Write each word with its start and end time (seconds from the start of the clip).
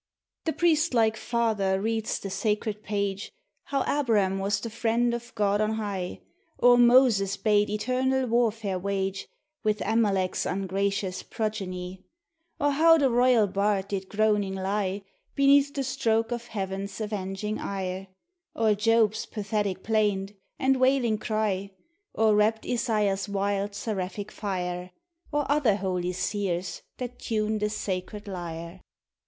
The 0.45 0.53
priest 0.53 0.95
like 0.95 1.15
father 1.15 1.79
reads 1.79 2.17
the 2.17 2.31
sacred 2.31 2.81
page,— 2.81 3.31
How 3.65 3.81
A 3.83 4.03
brum 4.03 4.39
was 4.39 4.59
the 4.59 4.71
friend 4.71 5.13
of 5.13 5.31
God 5.35 5.61
on 5.61 5.73
high; 5.73 6.21
Or 6.57 6.75
Moses 6.75 7.37
bade 7.37 7.69
eternal 7.69 8.25
warfare 8.25 8.79
wage 8.79 9.27
With 9.63 9.79
Amalck's 9.81 10.43
ungracious 10.47 11.21
progeny; 11.21 12.03
Or 12.59 12.71
how 12.71 12.97
the 12.97 13.11
royal 13.11 13.45
bard 13.45 13.89
did 13.89 14.09
groaning 14.09 14.55
lie 14.55 15.03
Beneath 15.35 15.71
the 15.71 15.83
stroke 15.83 16.31
of 16.31 16.47
Heaven's 16.47 16.99
avenging 16.99 17.59
ire; 17.59 18.07
Or 18.55 18.73
Job's 18.73 19.27
pathetic 19.27 19.83
plaint, 19.83 20.33
and 20.57 20.77
wailing 20.79 21.19
cry; 21.19 21.73
Or 22.15 22.33
rapt 22.33 22.65
Isaiah's 22.65 23.29
wild, 23.29 23.75
seraphic 23.75 24.31
fire; 24.31 24.89
Or 25.31 25.45
other 25.47 25.75
holy 25.75 26.13
seers 26.13 26.81
that 26.97 27.19
tune 27.19 27.59
the 27.59 27.69
sacred 27.69 28.27
lyre. 28.27 28.81